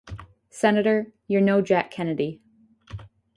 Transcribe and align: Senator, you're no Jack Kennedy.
Senator, 0.49 1.13
you're 1.27 1.41
no 1.41 1.61
Jack 1.61 1.91
Kennedy. 1.91 2.41